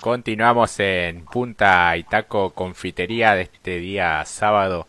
Continuamos 0.00 0.78
en 0.78 1.24
Punta 1.24 1.96
Itaco 1.96 2.50
Confitería 2.50 3.34
de 3.34 3.42
este 3.42 3.78
día 3.78 4.22
sábado 4.26 4.86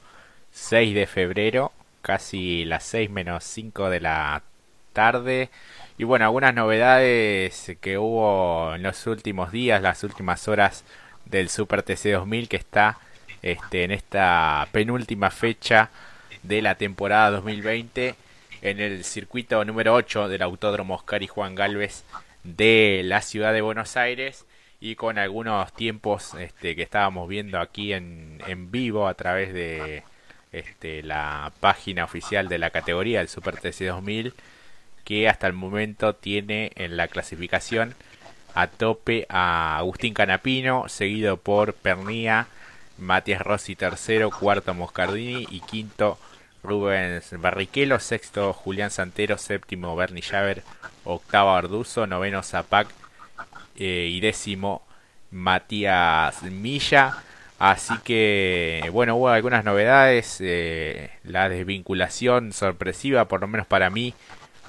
6 0.52 0.94
de 0.94 1.08
febrero, 1.08 1.72
casi 2.02 2.65
las 2.65 2.83
6 2.83 3.09
menos 3.09 3.43
5 3.46 3.89
de 3.89 4.01
la 4.01 4.43
tarde. 4.91 5.49
Y 5.97 6.04
bueno, 6.04 6.25
algunas 6.25 6.54
novedades 6.54 7.78
que 7.79 7.97
hubo 7.97 8.75
en 8.75 8.83
los 8.83 9.07
últimos 9.07 9.51
días, 9.51 9.81
las 9.81 10.04
últimas 10.04 10.47
horas 10.49 10.83
del 11.26 11.49
Super 11.49 11.83
TC 11.83 12.12
2000 12.12 12.49
que 12.49 12.58
está 12.58 12.99
este, 13.42 13.85
en 13.85 13.92
esta 13.92 14.67
penúltima 14.74 15.31
fecha 15.31 15.89
de 16.44 16.62
la 16.62 16.76
temporada 16.76 17.31
2020 17.31 18.16
en 18.62 18.80
el 18.81 19.03
circuito 19.05 19.63
número 19.63 19.94
8 19.94 20.27
del 20.27 20.41
Autódromo 20.41 20.95
Oscar 20.95 21.23
y 21.23 21.27
Juan 21.27 21.55
Galvez 21.55 22.03
de 22.44 23.02
la 23.05 23.21
ciudad 23.21 23.53
de 23.53 23.62
Buenos 23.62 23.95
Aires 23.98 24.45
y 24.80 24.95
con 24.95 25.17
algunos 25.17 25.73
tiempos 25.73 26.34
este, 26.35 26.76
que 26.76 26.84
estábamos 26.84 27.27
viendo 27.27 27.59
aquí 27.59 27.94
en, 27.94 28.41
en 28.48 28.72
vivo 28.72 29.08
a 29.08 29.16
través 29.16 29.54
de 29.54 30.04
este, 30.52 31.04
la 31.04 31.52
página 31.59 32.04
oficial 32.04 32.48
de 32.48 32.59
la 32.59 32.70
categoría 32.70 33.20
del 33.20 33.27
Super 33.27 33.58
TC 33.58 33.88
2000 33.88 34.34
que 35.04 35.30
hasta 35.30 35.48
el 35.48 35.54
momento 35.54 36.13
tiene 36.16 36.71
en 36.76 36.98
la 36.98 37.08
clasificación 37.08 37.95
a 38.54 38.68
tope 38.68 39.26
a 39.30 39.77
Agustín 39.77 40.13
Canapino 40.13 40.90
seguido 40.90 41.38
por 41.38 41.73
Pernía 41.73 42.48
Matías 42.98 43.41
Rossi 43.41 43.76
tercero, 43.76 44.32
cuarto 44.32 44.73
Moscardini 44.73 45.48
y 45.49 45.62
quinto 45.62 46.18
Rubens 46.63 47.40
Barrichello, 47.40 47.99
sexto 47.99 48.54
Julián 48.54 48.91
Santero, 48.91 49.38
séptimo 49.38 49.96
Bernie 49.96 50.23
Javer, 50.23 50.63
octavo 51.04 51.52
Arduzo, 51.52 52.07
noveno 52.07 52.44
Zapac 52.44 52.88
eh, 53.77 54.09
y 54.12 54.20
décimo 54.20 54.86
Matías 55.31 56.44
Milla. 56.44 57.18
Así 57.59 57.95
que, 58.04 58.88
bueno, 58.91 59.15
hubo 59.15 59.29
algunas 59.29 59.63
novedades. 59.63 60.38
Eh, 60.41 61.10
la 61.24 61.49
desvinculación 61.49 62.54
sorpresiva, 62.54 63.26
por 63.26 63.41
lo 63.41 63.48
menos 63.48 63.65
para 63.68 63.90
mí, 63.90 64.13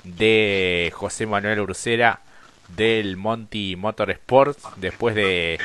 de 0.05 0.91
José 0.95 1.27
Manuel 1.27 1.61
Ursera 1.61 2.21
del 2.69 3.17
Monty 3.17 3.77
Motorsports 3.77 4.63
después 4.77 5.15
de 5.15 5.59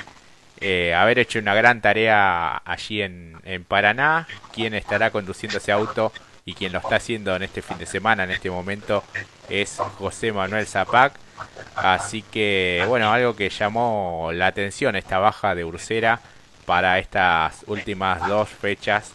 eh, 0.61 0.93
haber 0.93 1.19
hecho 1.19 1.39
una 1.39 1.53
gran 1.53 1.81
tarea 1.81 2.57
allí 2.57 3.01
en, 3.01 3.37
en 3.43 3.63
Paraná. 3.63 4.27
Quien 4.53 4.73
estará 4.73 5.11
conduciendo 5.11 5.57
ese 5.57 5.71
auto 5.71 6.11
y 6.45 6.53
quien 6.55 6.73
lo 6.73 6.79
está 6.79 6.97
haciendo 6.97 7.35
en 7.35 7.43
este 7.43 7.61
fin 7.61 7.77
de 7.77 7.85
semana, 7.85 8.25
en 8.25 8.31
este 8.31 8.49
momento, 8.49 9.03
es 9.49 9.77
José 9.97 10.31
Manuel 10.33 10.65
Zapac. 10.67 11.13
Así 11.75 12.21
que, 12.21 12.83
bueno, 12.87 13.11
algo 13.11 13.35
que 13.35 13.49
llamó 13.49 14.31
la 14.33 14.47
atención 14.47 14.95
esta 14.95 15.19
baja 15.19 15.55
de 15.55 15.65
Ursera 15.65 16.19
para 16.65 16.99
estas 16.99 17.63
últimas 17.67 18.27
dos 18.27 18.49
fechas 18.49 19.13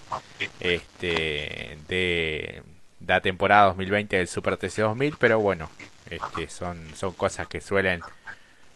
este, 0.60 1.78
de 1.88 2.62
la 3.06 3.20
temporada 3.20 3.66
2020 3.68 4.16
del 4.16 4.28
Super 4.28 4.56
TC 4.56 4.82
2000, 4.82 5.16
pero 5.18 5.40
bueno, 5.40 5.70
este, 6.10 6.48
son, 6.48 6.78
son 6.94 7.12
cosas 7.12 7.46
que 7.46 7.60
suelen 7.60 8.00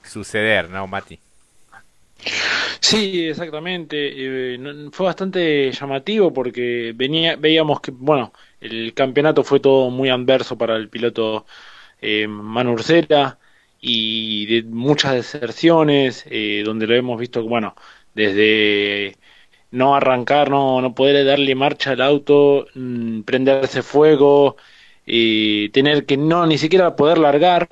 suceder, 0.02 0.70
¿no, 0.70 0.86
Mati? 0.86 1.18
Sí, 2.80 3.26
exactamente. 3.28 4.54
Eh, 4.54 4.58
fue 4.92 5.06
bastante 5.06 5.70
llamativo 5.72 6.32
porque 6.32 6.92
venía, 6.94 7.36
veíamos 7.36 7.80
que, 7.80 7.90
bueno, 7.90 8.32
el 8.60 8.94
campeonato 8.94 9.44
fue 9.44 9.60
todo 9.60 9.90
muy 9.90 10.08
adverso 10.08 10.56
para 10.56 10.76
el 10.76 10.88
piloto 10.88 11.46
eh, 12.02 12.26
Manu 12.28 12.76
y 13.80 14.46
de 14.46 14.62
muchas 14.64 15.14
deserciones, 15.14 16.24
eh, 16.30 16.62
donde 16.64 16.86
lo 16.86 16.94
hemos 16.94 17.18
visto, 17.20 17.42
bueno, 17.44 17.74
desde 18.14 19.16
no 19.70 19.94
arrancar, 19.96 20.50
no, 20.50 20.80
no 20.80 20.94
poder 20.94 21.24
darle 21.26 21.54
marcha 21.54 21.92
al 21.92 22.02
auto, 22.02 22.66
mm, 22.74 23.22
prenderse 23.22 23.82
fuego, 23.82 24.56
eh, 25.06 25.70
tener 25.72 26.06
que 26.06 26.16
no 26.16 26.46
ni 26.46 26.58
siquiera 26.58 26.96
poder 26.96 27.18
largar 27.18 27.68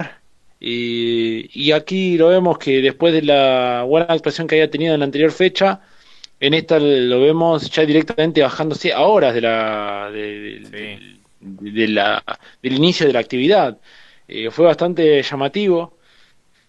y 0.62 1.72
aquí 1.72 2.18
lo 2.18 2.28
vemos 2.28 2.58
que 2.58 2.82
después 2.82 3.14
de 3.14 3.22
la 3.22 3.84
buena 3.86 4.06
actuación 4.08 4.46
que 4.46 4.56
había 4.56 4.70
tenido 4.70 4.94
en 4.94 5.00
la 5.00 5.06
anterior 5.06 5.32
fecha, 5.32 5.80
en 6.40 6.54
esta 6.54 6.78
lo 6.80 7.20
vemos 7.20 7.70
ya 7.70 7.84
directamente 7.84 8.42
bajándose 8.42 8.92
a 8.92 9.00
horas 9.02 9.34
de 9.34 9.40
la, 9.42 10.10
de, 10.12 11.88
la 11.88 12.22
del 12.62 12.74
inicio 12.74 13.06
de 13.06 13.12
la 13.12 13.20
actividad. 13.20 13.78
Eh, 14.32 14.50
fue 14.52 14.66
bastante 14.66 15.22
llamativo. 15.22 15.98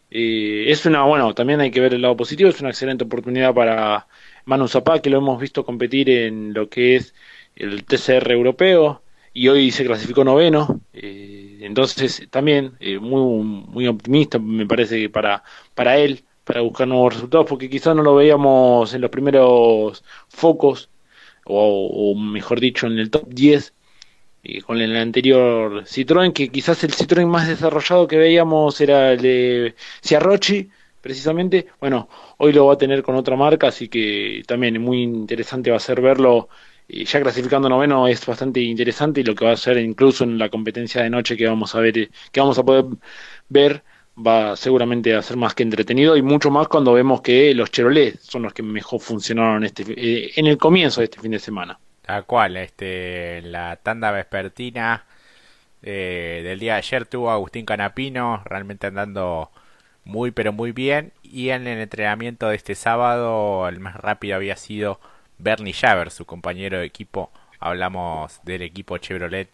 Eh, 0.10 0.66
es 0.72 0.86
una, 0.88 1.04
bueno, 1.04 1.34
también 1.36 1.62
hay 1.62 1.72
que 1.72 1.82
ver 1.82 1.94
el 1.94 2.02
lado 2.02 2.18
positivo, 2.18 2.50
es 2.50 2.60
una 2.62 2.72
excelente 2.72 3.04
oportunidad 3.06 3.54
para 3.54 4.08
Manu 4.46 4.68
Zapá, 4.68 5.02
que 5.02 5.10
lo 5.12 5.20
hemos 5.20 5.40
visto 5.40 5.64
competir 5.66 6.10
en 6.10 6.54
lo 6.54 6.70
que 6.70 6.96
es 6.96 7.14
el 7.56 7.86
TCR 7.86 8.32
europeo 8.32 9.04
y 9.34 9.48
hoy 9.50 9.72
se 9.72 9.86
clasificó 9.86 10.24
noveno. 10.24 10.82
Eh, 10.94 11.60
entonces, 11.62 12.28
también 12.32 12.74
muy, 13.00 13.44
muy 13.44 13.88
optimista, 13.88 14.40
me 14.40 14.66
parece 14.66 15.10
para, 15.10 15.44
para 15.76 15.98
él, 15.98 16.24
para 16.44 16.62
buscar 16.62 16.88
nuevos 16.88 17.14
resultados, 17.14 17.46
porque 17.48 17.70
quizás 17.70 17.96
no 17.96 18.02
lo 18.04 18.16
veíamos 18.16 18.94
en 18.94 19.02
los 19.02 19.12
primeros 19.12 20.04
focos, 20.30 20.90
o, 21.46 22.16
mejor 22.16 22.60
dicho, 22.60 22.88
en 22.88 23.00
el 23.00 23.10
top 23.12 23.28
10, 23.30 23.74
y 24.44 24.62
con 24.62 24.79
el 24.79 24.96
anterior 24.96 25.84
Citroën, 25.85 26.34
que 26.34 26.50
quizás 26.50 26.84
el 26.84 26.91
Citroën 26.94 27.28
más 27.28 27.47
desarrollado 27.47 28.07
que 28.07 28.18
veíamos 28.18 28.79
era 28.81 29.13
el 29.13 29.22
de 29.22 29.75
Ciarrochi, 30.02 30.69
precisamente. 31.02 31.68
Bueno, 31.79 32.09
hoy 32.38 32.53
lo 32.53 32.68
va 32.68 32.74
a 32.74 32.78
tener 32.78 33.03
con 33.03 33.16
otra 33.16 33.35
marca, 33.35 33.68
así 33.68 33.88
que 33.90 34.44
también 34.47 34.81
muy 34.81 35.03
interesante 35.03 35.72
va 35.72 35.78
a 35.78 35.79
ser 35.79 36.02
verlo 36.02 36.50
y 36.88 37.06
ya 37.06 37.22
clasificando 37.22 37.69
noveno 37.69 38.07
es 38.07 38.25
bastante 38.25 38.59
interesante 38.62 39.22
y 39.22 39.24
lo 39.24 39.35
que 39.35 39.46
va 39.46 39.53
a 39.53 39.57
ser 39.57 39.78
incluso 39.78 40.24
en 40.24 40.38
la 40.38 40.50
competencia 40.50 41.02
de 41.02 41.09
noche 41.09 41.38
que 41.38 41.47
vamos 41.47 41.73
a 41.75 41.79
ver, 41.79 42.09
que 42.31 42.40
vamos 42.40 42.58
a 42.59 42.63
poder 42.63 42.85
ver, 43.50 43.84
va 44.18 44.56
seguramente 44.58 45.16
a 45.16 45.22
ser 45.22 45.38
más 45.38 45.56
que 45.56 45.63
entretenido 45.63 46.18
y 46.18 46.22
mucho 46.22 46.52
más 46.52 46.68
cuando 46.68 46.94
vemos 46.94 47.22
que 47.22 47.53
los 47.53 47.72
Chevrolet 47.72 48.19
son 48.19 48.44
los 48.44 48.53
que 48.53 48.63
mejor 48.63 49.00
funcionaron 49.00 49.63
este, 49.63 49.85
eh, 49.88 50.31
en 50.35 50.47
el 50.47 50.58
comienzo 50.58 51.02
de 51.02 51.06
este 51.06 51.22
fin 51.22 51.31
de 51.31 51.40
semana. 51.40 51.79
Tal 52.12 52.26
cual, 52.26 52.58
este, 52.58 53.42
la 53.42 53.78
tanda 53.78 54.12
vespertina 54.12 55.06
eh, 55.82 56.42
del 56.44 56.60
día 56.60 56.74
de 56.74 56.80
ayer 56.80 57.06
tuvo 57.06 57.32
Agustín 57.32 57.66
Canapino 57.66 58.44
realmente 58.44 58.88
andando 58.88 59.50
muy 60.04 60.32
pero 60.32 60.52
muy 60.52 60.74
bien 60.74 61.14
y 61.24 61.52
en 61.52 61.68
el 61.68 61.80
entrenamiento 61.80 62.50
de 62.50 62.58
este 62.58 62.76
sábado 62.76 63.70
el 63.70 63.80
más 63.80 63.96
rápido 63.96 64.36
había 64.36 64.58
sido 64.58 65.00
Bernie 65.38 65.72
Javer, 65.72 66.12
su 66.12 66.26
compañero 66.26 66.80
de 66.80 66.86
equipo. 66.86 67.32
Hablamos 67.62 68.42
del 68.44 68.64
equipo 68.64 68.98
Chevrolet 68.98 69.50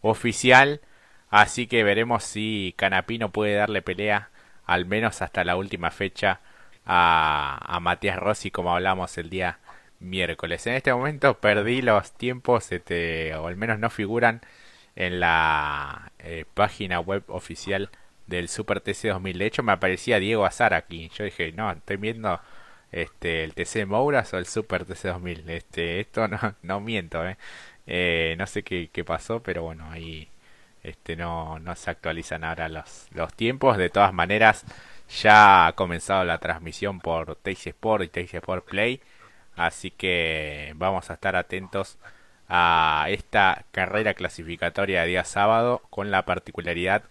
oficial. 0.00 0.80
Así 1.28 1.66
que 1.66 1.84
veremos 1.84 2.24
si 2.24 2.72
Canapino 2.78 3.32
puede 3.32 3.54
darle 3.54 3.82
pelea, 3.82 4.30
al 4.64 4.86
menos 4.86 5.20
hasta 5.20 5.44
la 5.44 5.56
última 5.56 5.90
fecha, 5.90 6.40
a, 6.86 7.78
Matías 7.82 8.16
Rossi, 8.18 8.50
como 8.50 8.74
hablamos 8.74 9.18
el 9.18 9.28
día 9.28 9.58
miércoles. 10.00 10.66
En 10.66 10.74
este 10.74 10.92
momento 10.92 11.38
perdí 11.40 11.82
los 11.82 12.12
tiempos, 12.12 12.72
este, 12.72 13.34
o 13.34 13.46
al 13.48 13.56
menos 13.56 13.78
no 13.78 13.90
figuran 13.90 14.40
en 14.96 15.20
la 15.20 16.12
eh, 16.18 16.44
página 16.54 17.00
web 17.00 17.24
oficial 17.28 17.90
del 18.26 18.48
Super 18.48 18.80
TC 18.80 19.08
2000. 19.08 19.38
De 19.38 19.46
hecho, 19.46 19.62
me 19.62 19.72
aparecía 19.72 20.18
Diego 20.20 20.44
Azar 20.46 20.74
aquí. 20.74 21.10
Yo 21.14 21.24
dije, 21.24 21.52
no, 21.52 21.70
estoy 21.72 21.96
viendo 21.96 22.40
este 22.92 23.44
el 23.44 23.54
TC 23.54 23.86
Mouras 23.86 24.32
o 24.34 24.38
el 24.38 24.46
Super 24.46 24.84
TC 24.84 25.08
2000 25.08 25.50
este 25.50 26.00
esto 26.00 26.26
no, 26.62 26.80
miento 26.80 27.26
¿eh? 27.26 27.36
¿eh? 27.86 28.34
no 28.38 28.46
sé 28.46 28.62
qué, 28.62 29.04
pasó 29.04 29.42
pero 29.42 29.62
bueno 29.62 29.90
ahí 29.90 30.28
este 30.82 31.16
no 31.16 31.60
se 31.76 31.90
actualizan 31.90 32.44
ahora 32.44 32.68
los 32.68 33.08
los 33.12 33.34
tiempos 33.34 33.76
de 33.76 33.90
todas 33.90 34.12
maneras 34.14 34.64
ya 35.22 35.66
ha 35.66 35.72
comenzado 35.74 36.24
la 36.24 36.38
transmisión 36.38 37.00
por 37.00 37.36
Taxi 37.36 37.70
Sport 37.70 38.04
y 38.04 38.08
Taxi 38.08 38.36
Sport 38.36 38.64
Play 38.66 39.00
así 39.58 39.90
que 39.90 40.72
vamos 40.76 41.10
a 41.10 41.14
estar 41.14 41.36
atentos 41.36 41.98
a 42.48 43.06
esta 43.10 43.64
carrera 43.72 44.14
clasificatoria 44.14 45.02
de 45.02 45.08
día 45.08 45.24
sábado 45.24 45.82
con 45.90 46.10
la 46.10 46.24
particularidad 46.24 47.02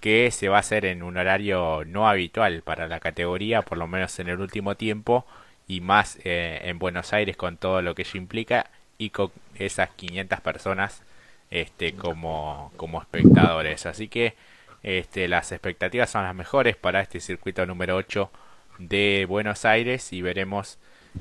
que 0.00 0.30
se 0.32 0.48
va 0.48 0.56
a 0.56 0.60
hacer 0.60 0.84
en 0.84 1.04
un 1.04 1.16
horario 1.16 1.84
no 1.86 2.08
habitual 2.08 2.62
para 2.62 2.88
la 2.88 2.98
categoría, 2.98 3.62
por 3.62 3.78
lo 3.78 3.86
menos 3.86 4.18
en 4.18 4.28
el 4.28 4.40
último 4.40 4.74
tiempo, 4.76 5.24
y 5.68 5.80
más 5.80 6.18
eh, 6.24 6.60
en 6.64 6.78
Buenos 6.80 7.12
Aires 7.12 7.36
con 7.36 7.56
todo 7.56 7.82
lo 7.82 7.94
que 7.94 8.02
ello 8.02 8.18
implica 8.18 8.70
y 8.98 9.10
con 9.10 9.30
esas 9.54 9.90
500 9.90 10.40
personas 10.40 11.02
este, 11.50 11.94
como, 11.94 12.72
como 12.76 13.00
espectadores. 13.00 13.86
Así 13.86 14.08
que 14.08 14.34
este, 14.82 15.28
las 15.28 15.52
expectativas 15.52 16.10
son 16.10 16.24
las 16.24 16.34
mejores 16.34 16.76
para 16.76 17.00
este 17.00 17.20
circuito 17.20 17.64
número 17.66 17.96
8 17.96 18.30
de 18.78 19.26
Buenos 19.28 19.64
Aires 19.64 20.12
y 20.12 20.22
veremos 20.22 20.78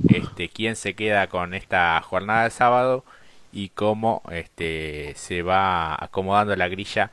este, 0.10 0.50
quién 0.50 0.76
se 0.76 0.94
queda 0.94 1.28
con 1.28 1.54
esta 1.54 2.02
jornada 2.02 2.46
de 2.46 2.52
sábado 2.52 3.04
y 3.52 3.70
cómo 3.70 4.22
este, 4.32 5.14
se 5.16 5.42
va 5.42 5.96
acomodando 6.04 6.56
la 6.56 6.68
grilla 6.68 7.12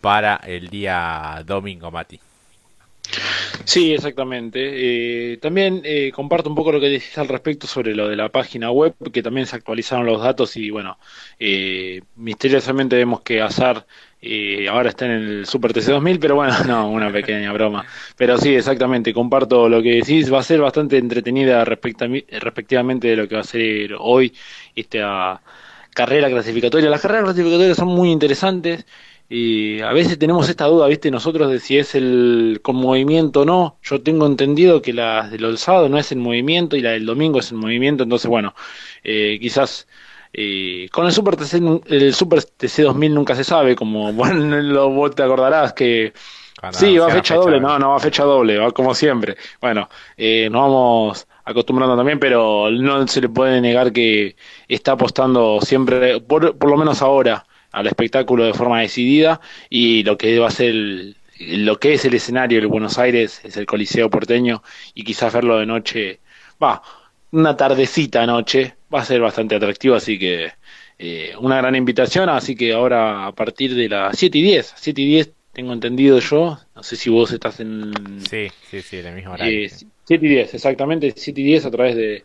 para 0.00 0.36
el 0.36 0.68
día 0.68 1.42
domingo, 1.46 1.90
Mati. 1.90 2.20
Sí, 3.64 3.92
exactamente. 3.92 5.32
Eh, 5.32 5.36
también 5.38 5.82
eh, 5.84 6.10
comparto 6.12 6.48
un 6.48 6.54
poco 6.54 6.72
lo 6.72 6.80
que 6.80 6.88
decís 6.88 7.16
al 7.18 7.28
respecto 7.28 7.66
sobre 7.66 7.94
lo 7.94 8.08
de 8.08 8.16
la 8.16 8.28
página 8.28 8.70
web, 8.70 8.94
que 9.12 9.22
también 9.22 9.46
se 9.46 9.56
actualizaron 9.56 10.06
los 10.06 10.22
datos 10.22 10.56
y 10.56 10.70
bueno, 10.70 10.98
eh, 11.38 12.02
misteriosamente 12.16 12.96
vemos 12.96 13.20
que 13.22 13.40
Azar 13.42 13.86
ahora 14.68 14.90
está 14.90 15.06
en 15.06 15.12
el 15.12 15.46
Super 15.46 15.72
TC2000, 15.72 16.18
pero 16.20 16.36
bueno, 16.36 16.54
no, 16.66 16.90
una 16.90 17.10
pequeña 17.12 17.52
broma. 17.52 17.84
Pero 18.16 18.38
sí, 18.38 18.54
exactamente, 18.54 19.12
comparto 19.12 19.68
lo 19.68 19.82
que 19.82 19.96
decís, 19.96 20.32
va 20.32 20.40
a 20.40 20.42
ser 20.42 20.60
bastante 20.60 20.98
entretenida 20.98 21.64
respectivamente 21.64 23.08
de 23.08 23.16
lo 23.16 23.28
que 23.28 23.34
va 23.34 23.40
a 23.40 23.44
ser 23.44 23.94
hoy 23.98 24.32
esta 24.74 25.42
carrera 25.94 26.28
clasificatoria. 26.30 26.90
Las 26.90 27.02
carreras 27.02 27.24
clasificatorias 27.24 27.76
son 27.76 27.88
muy 27.88 28.10
interesantes. 28.10 28.86
Y 29.28 29.80
a 29.80 29.92
veces 29.92 30.18
tenemos 30.18 30.48
esta 30.50 30.66
duda, 30.66 30.86
¿viste? 30.88 31.10
Nosotros 31.10 31.50
de 31.50 31.58
si 31.58 31.78
es 31.78 31.94
el 31.94 32.60
con 32.62 32.76
movimiento 32.76 33.42
o 33.42 33.44
no. 33.46 33.78
Yo 33.82 34.02
tengo 34.02 34.26
entendido 34.26 34.82
que 34.82 34.92
la 34.92 35.28
del 35.28 35.56
sábado 35.56 35.88
no 35.88 35.96
es 35.98 36.12
en 36.12 36.18
movimiento 36.18 36.76
y 36.76 36.82
la 36.82 36.90
del 36.90 37.06
domingo 37.06 37.38
es 37.40 37.50
en 37.50 37.56
movimiento. 37.58 38.02
Entonces, 38.02 38.28
bueno, 38.28 38.54
eh, 39.04 39.38
quizás 39.40 39.88
eh, 40.32 40.88
con 40.90 41.06
el 41.06 41.12
Super 41.12 41.36
TC, 41.36 41.60
el 41.86 42.14
Super 42.14 42.42
TC 42.42 42.82
2000 42.82 43.14
nunca 43.14 43.34
se 43.34 43.44
sabe, 43.44 43.76
como 43.76 44.12
bueno, 44.14 44.60
lo, 44.60 44.90
vos 44.90 45.14
te 45.14 45.22
acordarás 45.22 45.72
que 45.72 46.12
sí, 46.70 46.96
va 46.98 47.06
a 47.06 47.10
fecha, 47.10 47.34
doble, 47.34 47.60
no, 47.60 47.78
no 47.78 47.90
va 47.90 47.96
a 47.96 48.00
fecha 48.00 48.24
doble, 48.24 48.58
va 48.58 48.70
como 48.70 48.94
siempre. 48.94 49.36
Bueno, 49.60 49.88
eh, 50.16 50.48
nos 50.50 50.62
vamos 50.62 51.26
acostumbrando 51.44 51.96
también, 51.96 52.18
pero 52.18 52.70
no 52.70 53.06
se 53.08 53.20
le 53.20 53.28
puede 53.28 53.60
negar 53.60 53.92
que 53.92 54.36
está 54.68 54.92
apostando 54.92 55.60
siempre, 55.60 56.20
por, 56.20 56.56
por 56.56 56.70
lo 56.70 56.76
menos 56.76 57.02
ahora, 57.02 57.44
al 57.72 57.86
espectáculo 57.86 58.44
de 58.44 58.54
forma 58.54 58.80
decidida 58.80 59.40
y 59.68 60.04
lo 60.04 60.16
que 60.16 60.38
va 60.38 60.48
a 60.48 60.50
ser 60.50 60.74
lo 61.38 61.80
que 61.80 61.94
es 61.94 62.04
el 62.04 62.14
escenario 62.14 62.60
de 62.60 62.66
Buenos 62.66 62.98
Aires 62.98 63.40
es 63.44 63.56
el 63.56 63.66
Coliseo 63.66 64.10
porteño 64.10 64.62
y 64.94 65.02
quizás 65.02 65.32
verlo 65.32 65.58
de 65.58 65.66
noche, 65.66 66.20
va, 66.62 66.82
una 67.32 67.56
tardecita 67.56 68.24
noche, 68.26 68.74
va 68.92 69.00
a 69.00 69.04
ser 69.04 69.20
bastante 69.20 69.54
atractivo, 69.54 69.94
así 69.94 70.18
que 70.18 70.52
eh, 70.98 71.32
una 71.40 71.56
gran 71.56 71.74
invitación, 71.74 72.28
así 72.28 72.54
que 72.54 72.72
ahora 72.72 73.26
a 73.26 73.32
partir 73.32 73.74
de 73.74 73.88
las 73.88 74.16
7 74.18 74.38
y 74.38 74.42
10, 74.42 74.74
7 74.76 75.02
y 75.02 75.06
10 75.06 75.32
tengo 75.52 75.72
entendido 75.72 76.18
yo, 76.18 76.58
no 76.74 76.82
sé 76.82 76.96
si 76.96 77.10
vos 77.10 77.32
estás 77.32 77.60
en... 77.60 77.92
Sí, 78.28 78.48
sí, 78.70 78.80
sí, 78.80 78.98
en 78.98 79.06
el 79.06 79.14
mismo 79.14 79.32
horario. 79.32 79.68
7 80.04 80.26
y 80.26 80.28
10, 80.28 80.54
exactamente, 80.54 81.12
7 81.14 81.40
y 81.40 81.44
10 81.44 81.66
a 81.66 81.70
través 81.70 81.96
de 81.96 82.24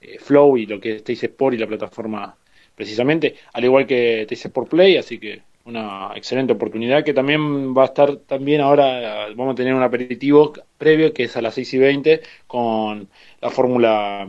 eh, 0.00 0.18
Flow 0.20 0.56
y 0.56 0.66
lo 0.66 0.80
que 0.80 0.96
es 0.96 1.04
Teis 1.04 1.22
Sport 1.22 1.54
y 1.54 1.58
la 1.58 1.66
plataforma 1.66 2.36
precisamente, 2.74 3.34
al 3.52 3.64
igual 3.64 3.86
que 3.86 4.24
te 4.28 4.48
por 4.50 4.68
Play, 4.68 4.96
así 4.96 5.18
que 5.18 5.42
una 5.64 6.12
excelente 6.14 6.52
oportunidad 6.52 7.04
que 7.04 7.12
también 7.12 7.76
va 7.76 7.82
a 7.82 7.86
estar 7.86 8.16
también 8.18 8.60
ahora, 8.60 9.28
vamos 9.34 9.52
a 9.52 9.56
tener 9.56 9.74
un 9.74 9.82
aperitivo 9.82 10.52
previo 10.78 11.12
que 11.12 11.24
es 11.24 11.36
a 11.36 11.42
las 11.42 11.54
6 11.54 11.74
y 11.74 11.78
20 11.78 12.20
con 12.46 13.08
la 13.40 13.50
fórmula 13.50 14.28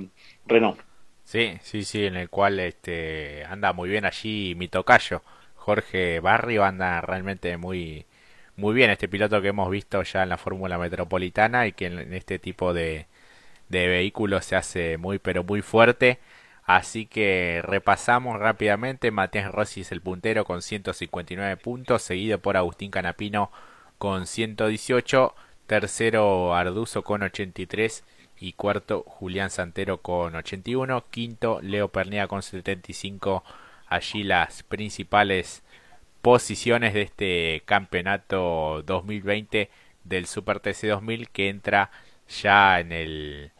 Renault. 0.49 0.79
Sí, 1.23 1.57
sí, 1.61 1.83
sí, 1.83 2.05
en 2.05 2.15
el 2.17 2.29
cual 2.29 2.59
este 2.59 3.45
anda 3.45 3.71
muy 3.73 3.89
bien 3.89 4.05
allí 4.05 4.55
mi 4.55 4.67
tocayo, 4.67 5.21
Jorge 5.55 6.19
Barrio, 6.19 6.63
anda 6.65 7.01
realmente 7.01 7.55
muy 7.57 8.05
muy 8.55 8.73
bien 8.75 8.89
este 8.89 9.07
piloto 9.07 9.41
que 9.41 9.49
hemos 9.49 9.69
visto 9.69 10.01
ya 10.03 10.23
en 10.23 10.29
la 10.29 10.37
fórmula 10.37 10.77
metropolitana 10.77 11.67
y 11.67 11.73
que 11.73 11.85
en 11.87 12.13
este 12.13 12.39
tipo 12.39 12.73
de, 12.73 13.07
de 13.69 13.87
vehículos 13.87 14.45
se 14.45 14.55
hace 14.55 14.97
muy 14.97 15.19
pero 15.19 15.43
muy 15.43 15.61
fuerte 15.61 16.19
Así 16.69 17.07
que 17.07 17.63
repasamos 17.63 18.39
rápidamente. 18.39 19.09
Matías 19.09 19.51
Rossi 19.51 19.81
es 19.81 19.91
el 19.91 20.01
puntero 20.01 20.45
con 20.45 20.61
159 20.61 21.57
puntos, 21.57 22.03
seguido 22.03 22.37
por 22.37 22.57
Agustín 22.57 22.91
Canapino 22.91 23.51
con 23.97 24.27
118, 24.27 25.33
tercero 25.65 26.53
Arduzo 26.53 27.03
con 27.03 27.23
83 27.23 28.03
y 28.39 28.53
cuarto 28.53 29.03
Julián 29.07 29.49
Santero 29.49 30.01
con 30.01 30.35
81, 30.35 31.05
quinto 31.09 31.59
Leo 31.61 31.89
Pernía 31.89 32.27
con 32.27 32.41
75. 32.41 33.43
Allí 33.87 34.23
las 34.23 34.63
principales 34.63 35.63
posiciones 36.21 36.93
de 36.93 37.01
este 37.03 37.63
campeonato 37.65 38.83
2020 38.83 39.69
del 40.03 40.25
Super 40.25 40.59
TC 40.59 40.87
2000 40.87 41.29
que 41.29 41.49
entra 41.49 41.91
ya 42.41 42.79
en 42.79 42.91
el, 42.91 43.51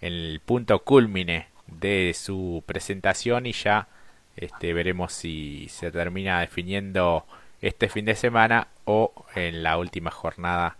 el 0.00 0.40
punto 0.44 0.80
culmine 0.84 1.48
de 1.66 2.14
su 2.14 2.62
presentación 2.66 3.46
y 3.46 3.52
ya 3.52 3.88
este, 4.36 4.72
veremos 4.72 5.12
si 5.12 5.68
se 5.68 5.90
termina 5.90 6.40
definiendo 6.40 7.26
este 7.60 7.88
fin 7.88 8.04
de 8.04 8.14
semana 8.14 8.68
o 8.84 9.12
en 9.34 9.62
la 9.62 9.78
última 9.78 10.10
jornada 10.10 10.77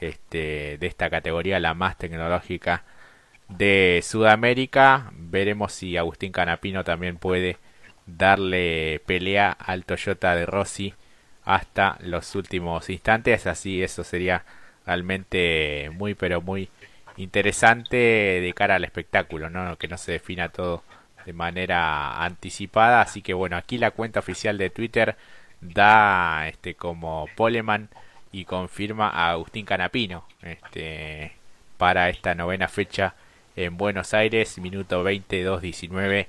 este, 0.00 0.78
de 0.78 0.86
esta 0.86 1.10
categoría, 1.10 1.60
la 1.60 1.74
más 1.74 1.98
tecnológica 1.98 2.84
de 3.48 4.00
Sudamérica. 4.02 5.10
Veremos 5.12 5.72
si 5.72 5.96
Agustín 5.96 6.32
Canapino 6.32 6.84
también 6.84 7.16
puede 7.16 7.56
darle 8.06 9.00
pelea 9.06 9.50
al 9.52 9.84
Toyota 9.84 10.34
de 10.34 10.46
Rossi 10.46 10.94
hasta 11.44 11.98
los 12.00 12.34
últimos 12.34 12.90
instantes. 12.90 13.46
Así 13.46 13.82
eso 13.82 14.04
sería 14.04 14.44
realmente 14.86 15.90
muy 15.94 16.14
pero 16.14 16.40
muy 16.40 16.68
interesante 17.16 17.96
de 17.96 18.52
cara 18.54 18.76
al 18.76 18.84
espectáculo, 18.84 19.50
¿no? 19.50 19.76
Que 19.76 19.88
no 19.88 19.98
se 19.98 20.12
defina 20.12 20.48
todo 20.50 20.82
de 21.26 21.32
manera 21.32 22.22
anticipada. 22.24 23.00
Así 23.02 23.22
que 23.22 23.34
bueno, 23.34 23.56
aquí 23.56 23.78
la 23.78 23.90
cuenta 23.90 24.20
oficial 24.20 24.58
de 24.58 24.70
Twitter 24.70 25.16
da 25.60 26.48
este 26.48 26.74
como 26.74 27.26
Poleman 27.36 27.88
y 28.32 28.44
confirma 28.44 29.08
a 29.08 29.30
Agustín 29.30 29.64
Canapino 29.64 30.24
este, 30.42 31.32
para 31.76 32.08
esta 32.08 32.34
novena 32.34 32.68
fecha 32.68 33.14
en 33.56 33.76
Buenos 33.76 34.14
Aires, 34.14 34.58
minuto 34.58 35.02
22-19 35.04 36.26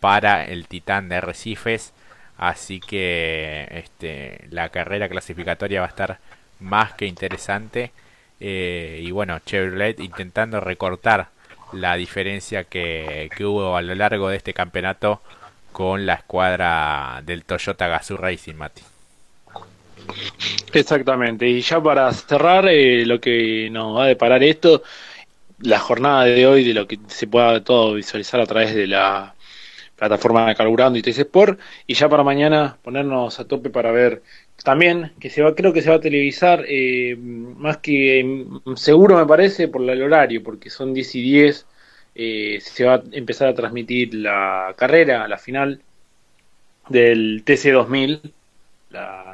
para 0.00 0.44
el 0.44 0.68
Titán 0.68 1.08
de 1.08 1.20
Recifes. 1.20 1.92
Así 2.36 2.78
que 2.80 3.66
este, 3.70 4.46
la 4.50 4.68
carrera 4.68 5.08
clasificatoria 5.08 5.80
va 5.80 5.86
a 5.86 5.90
estar 5.90 6.18
más 6.60 6.94
que 6.94 7.06
interesante. 7.06 7.92
Eh, 8.40 9.00
y 9.02 9.10
bueno, 9.10 9.40
Chevrolet 9.40 9.98
intentando 10.00 10.60
recortar 10.60 11.30
la 11.72 11.96
diferencia 11.96 12.64
que, 12.64 13.28
hubo 13.40 13.76
a 13.76 13.82
lo 13.82 13.94
largo 13.94 14.28
de 14.28 14.36
este 14.36 14.54
campeonato 14.54 15.20
con 15.72 16.06
la 16.06 16.14
escuadra 16.14 17.20
del 17.24 17.44
Toyota 17.44 17.88
Gazoo 17.88 18.16
Racing, 18.16 18.54
Mati. 18.54 18.82
Exactamente, 20.72 21.48
y 21.48 21.60
ya 21.60 21.82
para 21.82 22.12
cerrar, 22.12 22.68
eh, 22.68 23.04
lo 23.06 23.20
que 23.20 23.68
nos 23.70 23.96
va 23.96 24.04
a 24.04 24.08
deparar 24.08 24.42
esto, 24.42 24.82
la 25.60 25.78
jornada 25.78 26.24
de 26.24 26.46
hoy, 26.46 26.64
de 26.64 26.74
lo 26.74 26.86
que 26.86 26.98
se 27.08 27.26
pueda 27.26 27.62
todo 27.64 27.94
visualizar 27.94 28.40
a 28.40 28.46
través 28.46 28.74
de 28.74 28.86
la 28.86 29.34
plataforma 29.96 30.46
de 30.46 30.54
Carburando 30.54 30.98
y 30.98 31.02
TC 31.02 31.20
Sport, 31.22 31.58
y 31.86 31.94
ya 31.94 32.08
para 32.08 32.22
mañana 32.22 32.78
ponernos 32.82 33.40
a 33.40 33.46
tope 33.46 33.70
para 33.70 33.90
ver 33.90 34.22
también, 34.64 35.12
que 35.20 35.30
se 35.30 35.42
va, 35.42 35.54
creo 35.54 35.72
que 35.72 35.82
se 35.82 35.90
va 35.90 35.96
a 35.96 36.00
televisar, 36.00 36.64
eh, 36.68 37.16
más 37.16 37.78
que 37.78 38.22
mm, 38.24 38.74
seguro 38.76 39.16
me 39.16 39.26
parece 39.26 39.68
por 39.68 39.88
el 39.88 40.02
horario, 40.02 40.42
porque 40.42 40.70
son 40.70 40.92
10 40.94 41.14
y 41.16 41.22
10, 41.22 41.66
eh, 42.14 42.58
se 42.60 42.84
va 42.84 42.96
a 42.96 43.02
empezar 43.12 43.48
a 43.48 43.54
transmitir 43.54 44.14
la 44.14 44.74
carrera, 44.76 45.28
la 45.28 45.38
final 45.38 45.80
del 46.88 47.44
TC2000, 47.44 48.20
la, 48.90 49.27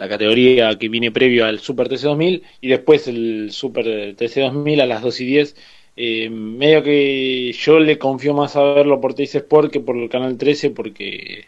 la 0.00 0.08
categoría 0.08 0.76
que 0.78 0.88
viene 0.88 1.12
previo 1.12 1.46
al 1.46 1.60
Super 1.60 1.88
TC2000, 1.88 2.42
y 2.60 2.68
después 2.68 3.06
el 3.08 3.50
Super 3.52 4.16
TC2000 4.16 4.82
a 4.82 4.86
las 4.86 5.02
2 5.02 5.20
y 5.20 5.26
10. 5.26 5.56
Eh, 5.96 6.30
medio 6.30 6.82
que 6.82 7.52
yo 7.52 7.78
le 7.78 7.98
confío 7.98 8.32
más 8.34 8.56
a 8.56 8.62
verlo 8.62 9.00
por 9.00 9.14
TC 9.14 9.36
Sport 9.36 9.72
que 9.72 9.80
por 9.80 9.96
el 9.96 10.08
canal 10.08 10.38
13, 10.38 10.70
porque 10.70 11.44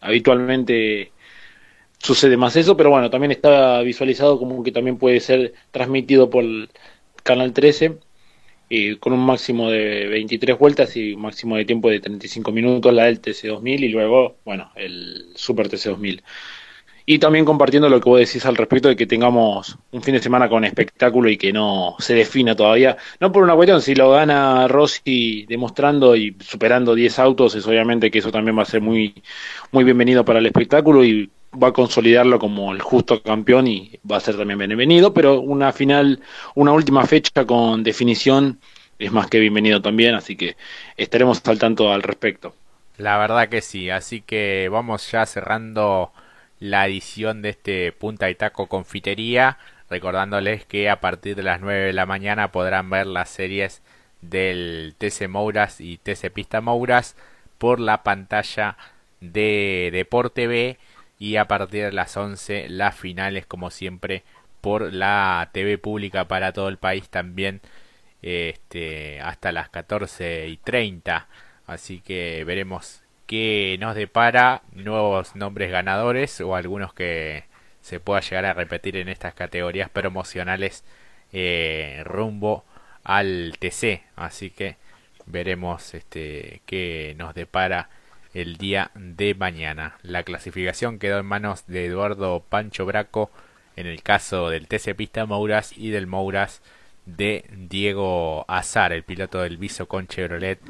habitualmente 0.00 1.12
sucede 1.98 2.36
más 2.36 2.54
eso, 2.56 2.76
pero 2.76 2.90
bueno, 2.90 3.10
también 3.10 3.32
está 3.32 3.80
visualizado 3.80 4.38
como 4.38 4.62
que 4.62 4.72
también 4.72 4.98
puede 4.98 5.20
ser 5.20 5.54
transmitido 5.70 6.28
por 6.28 6.44
el 6.44 6.68
Canal 7.22 7.54
13 7.54 7.96
y 8.68 8.96
con 8.96 9.14
un 9.14 9.24
máximo 9.24 9.70
de 9.70 10.06
23 10.08 10.58
vueltas 10.58 10.96
y 10.96 11.14
un 11.14 11.22
máximo 11.22 11.56
de 11.56 11.64
tiempo 11.64 11.88
de 11.88 12.00
35 12.00 12.52
minutos 12.52 12.92
la 12.92 13.04
del 13.04 13.22
TC2000 13.22 13.80
y 13.84 13.88
luego, 13.88 14.36
bueno, 14.44 14.70
el 14.76 15.28
Super 15.34 15.68
TC2000. 15.70 16.22
Y 17.06 17.18
también 17.18 17.44
compartiendo 17.44 17.88
lo 17.90 18.00
que 18.00 18.08
vos 18.08 18.18
decís 18.18 18.46
al 18.46 18.56
respecto 18.56 18.88
de 18.88 18.96
que 18.96 19.06
tengamos 19.06 19.76
un 19.90 20.02
fin 20.02 20.14
de 20.14 20.22
semana 20.22 20.48
con 20.48 20.64
espectáculo 20.64 21.28
y 21.28 21.36
que 21.36 21.52
no 21.52 21.96
se 21.98 22.14
defina 22.14 22.56
todavía. 22.56 22.96
No 23.20 23.30
por 23.30 23.42
una 23.42 23.54
cuestión, 23.54 23.82
si 23.82 23.94
lo 23.94 24.10
gana 24.10 24.66
Rossi 24.68 25.44
demostrando 25.46 26.16
y 26.16 26.34
superando 26.40 26.94
10 26.94 27.18
autos, 27.18 27.54
es 27.56 27.66
obviamente 27.66 28.10
que 28.10 28.20
eso 28.20 28.32
también 28.32 28.56
va 28.56 28.62
a 28.62 28.66
ser 28.66 28.80
muy, 28.80 29.14
muy 29.70 29.84
bienvenido 29.84 30.24
para 30.24 30.38
el 30.38 30.46
espectáculo 30.46 31.04
y 31.04 31.30
va 31.62 31.68
a 31.68 31.72
consolidarlo 31.72 32.38
como 32.38 32.72
el 32.72 32.80
justo 32.80 33.22
campeón 33.22 33.66
y 33.66 33.98
va 34.10 34.16
a 34.16 34.20
ser 34.20 34.36
también 34.36 34.58
bienvenido, 34.58 35.12
pero 35.12 35.40
una 35.40 35.72
final, 35.72 36.20
una 36.54 36.72
última 36.72 37.06
fecha 37.06 37.44
con 37.44 37.82
definición 37.82 38.58
es 38.98 39.12
más 39.12 39.28
que 39.28 39.40
bienvenido 39.40 39.82
también, 39.82 40.14
así 40.14 40.36
que 40.36 40.56
estaremos 40.96 41.42
al 41.46 41.58
tanto 41.58 41.92
al 41.92 42.02
respecto. 42.02 42.54
La 42.96 43.18
verdad 43.18 43.48
que 43.48 43.60
sí, 43.60 43.90
así 43.90 44.20
que 44.20 44.68
vamos 44.70 45.10
ya 45.10 45.26
cerrando 45.26 46.12
la 46.64 46.86
edición 46.86 47.42
de 47.42 47.50
este 47.50 47.92
Punta 47.92 48.30
y 48.30 48.34
Taco 48.34 48.68
Confitería. 48.68 49.58
recordándoles 49.90 50.64
que 50.64 50.88
a 50.88 50.98
partir 50.98 51.36
de 51.36 51.42
las 51.42 51.60
9 51.60 51.86
de 51.88 51.92
la 51.92 52.06
mañana 52.06 52.52
podrán 52.52 52.88
ver 52.88 53.06
las 53.06 53.28
series 53.28 53.82
del 54.22 54.94
TC 54.96 55.28
Mouras 55.28 55.80
y 55.82 55.98
TC 55.98 56.30
Pista 56.32 56.62
Mouras 56.62 57.16
por 57.58 57.80
la 57.80 58.02
pantalla 58.02 58.78
de 59.20 59.90
Deporte 59.92 60.46
B 60.46 60.78
y 61.18 61.36
a 61.36 61.46
partir 61.46 61.84
de 61.84 61.92
las 61.92 62.16
11 62.16 62.70
las 62.70 62.96
finales 62.96 63.44
como 63.44 63.70
siempre 63.70 64.24
por 64.62 64.92
la 64.92 65.50
TV 65.52 65.76
pública 65.76 66.26
para 66.28 66.52
todo 66.54 66.68
el 66.68 66.78
país 66.78 67.10
también 67.10 67.60
este, 68.22 69.20
hasta 69.20 69.52
las 69.52 69.68
14 69.68 70.48
y 70.48 70.56
30 70.56 71.28
así 71.66 72.00
que 72.00 72.42
veremos 72.44 73.03
qué 73.26 73.76
nos 73.80 73.94
depara 73.94 74.62
nuevos 74.72 75.36
nombres 75.36 75.70
ganadores 75.70 76.40
o 76.40 76.54
algunos 76.56 76.94
que 76.94 77.44
se 77.80 78.00
pueda 78.00 78.20
llegar 78.20 78.46
a 78.46 78.54
repetir 78.54 78.96
en 78.96 79.08
estas 79.08 79.34
categorías 79.34 79.90
promocionales 79.90 80.84
eh, 81.32 82.02
rumbo 82.04 82.64
al 83.02 83.54
TC 83.58 84.02
así 84.16 84.50
que 84.50 84.76
veremos 85.26 85.94
este 85.94 86.62
qué 86.66 87.14
nos 87.18 87.34
depara 87.34 87.88
el 88.34 88.56
día 88.56 88.90
de 88.94 89.34
mañana. 89.34 89.96
La 90.02 90.24
clasificación 90.24 90.98
quedó 90.98 91.20
en 91.20 91.26
manos 91.26 91.66
de 91.66 91.86
Eduardo 91.86 92.44
Pancho 92.48 92.84
Braco 92.84 93.30
en 93.76 93.86
el 93.86 94.02
caso 94.02 94.50
del 94.50 94.66
TC 94.66 94.94
Pista 94.96 95.24
Mouras 95.24 95.76
y 95.76 95.90
del 95.90 96.06
Mouras 96.06 96.60
de 97.06 97.44
Diego 97.52 98.44
Azar, 98.48 98.92
el 98.92 99.04
piloto 99.04 99.40
del 99.40 99.56
Viso 99.56 99.86
con 99.86 100.06
Chevrolet 100.06 100.60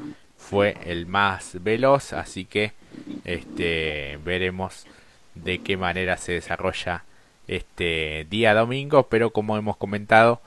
fue 0.49 0.77
el 0.85 1.05
más 1.07 1.57
veloz, 1.63 2.13
así 2.13 2.45
que 2.45 2.73
este 3.25 4.19
veremos 4.23 4.85
de 5.33 5.59
qué 5.59 5.75
manera 5.75 6.17
se 6.17 6.33
desarrolla 6.33 7.03
este 7.47 8.25
día 8.29 8.53
domingo, 8.53 9.07
pero 9.07 9.31
como 9.31 9.57
hemos 9.57 9.77
comentado, 9.77 10.41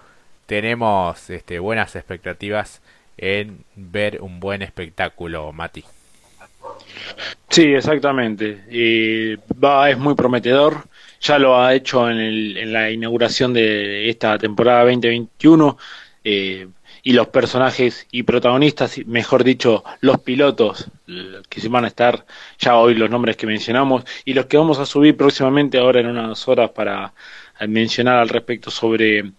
tenemos 0.46 1.28
este, 1.30 1.58
buenas 1.58 1.94
expectativas 1.96 2.80
en 3.16 3.64
ver 3.74 4.20
un 4.22 4.40
buen 4.40 4.62
espectáculo, 4.62 5.52
Mati. 5.52 5.84
Sí, 7.48 7.74
exactamente. 7.74 9.38
va, 9.62 9.90
es 9.90 9.98
muy 9.98 10.14
prometedor. 10.14 10.84
Ya 11.20 11.38
lo 11.38 11.60
ha 11.60 11.74
hecho 11.74 12.08
en, 12.08 12.18
el, 12.18 12.56
en 12.56 12.72
la 12.72 12.90
inauguración 12.90 13.52
de 13.52 14.08
esta 14.08 14.38
temporada 14.38 14.84
2021. 14.84 15.76
Eh, 16.30 16.68
y 17.02 17.12
los 17.12 17.28
personajes 17.28 18.06
y 18.10 18.24
protagonistas, 18.24 18.98
mejor 19.06 19.44
dicho, 19.44 19.82
los 20.00 20.20
pilotos 20.20 20.90
que 21.48 21.60
se 21.60 21.68
van 21.68 21.86
a 21.86 21.88
estar 21.88 22.26
ya 22.58 22.76
hoy 22.76 22.94
los 22.94 23.08
nombres 23.08 23.36
que 23.38 23.46
mencionamos 23.46 24.04
y 24.26 24.34
los 24.34 24.44
que 24.44 24.58
vamos 24.58 24.78
a 24.78 24.84
subir 24.84 25.16
próximamente 25.16 25.78
ahora 25.78 26.00
en 26.00 26.08
unas 26.08 26.46
horas 26.46 26.70
para 26.70 27.14
mencionar 27.66 28.18
al 28.18 28.28
respecto 28.28 28.70
sobre 28.70 29.32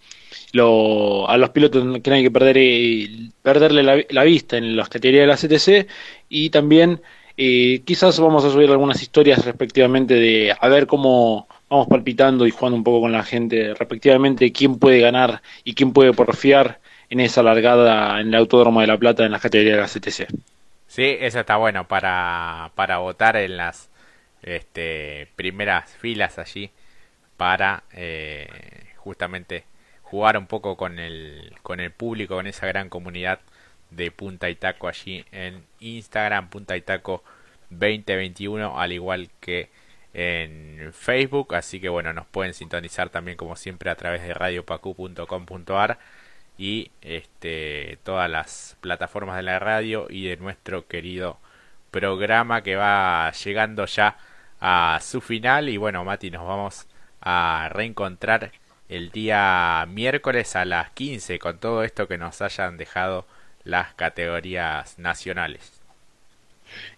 lo, 0.53 1.29
a 1.29 1.37
los 1.37 1.51
pilotos 1.51 1.83
que 2.01 2.09
no 2.09 2.15
hay 2.15 2.23
que 2.23 2.31
perder 2.31 2.57
eh, 2.57 3.29
perderle 3.43 3.83
la, 3.83 4.03
la, 4.09 4.23
vista 4.23 4.57
en 4.57 4.75
las 4.75 4.89
categorías 4.89 5.23
de 5.23 5.27
la 5.27 5.83
CTC 5.83 5.87
y 6.27 6.49
también 6.49 7.01
eh, 7.37 7.83
quizás 7.85 8.19
vamos 8.19 8.43
a 8.45 8.51
subir 8.51 8.71
algunas 8.71 8.99
historias 8.99 9.45
respectivamente 9.45 10.15
de 10.15 10.55
a 10.59 10.67
ver 10.69 10.87
cómo 10.87 11.47
vamos 11.69 11.87
palpitando 11.87 12.47
y 12.47 12.51
jugando 12.51 12.77
un 12.77 12.83
poco 12.83 13.01
con 13.01 13.11
la 13.11 13.23
gente 13.23 13.73
respectivamente 13.75 14.51
quién 14.51 14.79
puede 14.79 14.99
ganar 14.99 15.41
y 15.63 15.75
quién 15.75 15.93
puede 15.93 16.13
porfiar 16.13 16.79
en 17.09 17.19
esa 17.19 17.43
largada 17.43 18.19
en 18.19 18.29
el 18.29 18.35
Autódromo 18.35 18.81
de 18.81 18.87
La 18.87 18.97
Plata 18.97 19.25
en 19.25 19.31
las 19.31 19.41
categorías 19.41 19.75
de 19.75 19.81
la 19.81 19.87
CTC. 19.87 20.27
Sí, 20.87 21.17
eso 21.19 21.39
está 21.39 21.57
bueno 21.57 21.87
para, 21.87 22.71
para 22.75 22.97
votar 22.97 23.35
en 23.37 23.57
las 23.57 23.89
este, 24.41 25.27
primeras 25.35 25.95
filas 25.97 26.39
allí 26.39 26.71
para 27.37 27.83
eh, 27.93 28.47
justamente 28.97 29.65
jugar 30.01 30.37
un 30.37 30.47
poco 30.47 30.75
con 30.75 30.99
el, 30.99 31.53
con 31.61 31.79
el 31.79 31.91
público, 31.91 32.35
con 32.35 32.47
esa 32.47 32.65
gran 32.67 32.89
comunidad 32.89 33.39
de 33.91 34.11
Punta 34.11 34.49
y 34.49 34.55
Taco 34.55 34.87
allí 34.87 35.23
en 35.31 35.63
Instagram, 35.79 36.49
Punta 36.49 36.75
y 36.75 36.81
Taco 36.81 37.23
2021, 37.69 38.79
al 38.79 38.91
igual 38.91 39.29
que 39.39 39.69
en 40.13 40.91
Facebook. 40.93 41.55
Así 41.55 41.79
que 41.79 41.89
bueno, 41.89 42.13
nos 42.13 42.27
pueden 42.27 42.53
sintonizar 42.53 43.09
también 43.09 43.37
como 43.37 43.55
siempre 43.55 43.89
a 43.89 43.95
través 43.95 44.21
de 44.23 44.33
radiopacu.com.ar 44.33 45.99
y 46.57 46.91
este, 47.01 47.99
todas 48.03 48.29
las 48.29 48.77
plataformas 48.81 49.37
de 49.37 49.43
la 49.43 49.59
radio 49.59 50.07
y 50.09 50.27
de 50.27 50.37
nuestro 50.37 50.87
querido 50.87 51.39
programa 51.91 52.61
que 52.63 52.75
va 52.75 53.31
llegando 53.31 53.85
ya 53.85 54.17
a 54.59 54.99
su 55.01 55.21
final. 55.21 55.69
Y 55.69 55.77
bueno, 55.77 56.03
Mati, 56.03 56.31
nos 56.31 56.45
vamos 56.47 56.87
a 57.21 57.69
reencontrar 57.71 58.51
el 58.89 59.11
día 59.11 59.85
miércoles 59.87 60.55
a 60.55 60.65
las 60.65 60.91
15 60.91 61.39
con 61.39 61.59
todo 61.59 61.83
esto 61.83 62.07
que 62.07 62.17
nos 62.17 62.41
hayan 62.41 62.77
dejado 62.77 63.25
las 63.63 63.93
categorías 63.93 64.97
nacionales. 64.99 65.78